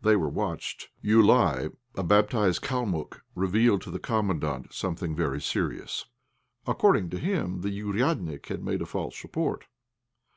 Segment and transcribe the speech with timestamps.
[0.00, 0.90] They were watched.
[1.02, 6.04] Joulaï, a baptized Kalmuck, revealed to the Commandant something very serious.
[6.68, 9.66] According to him the "ouriadnik" had made a false report.